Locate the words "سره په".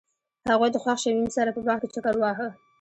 1.37-1.61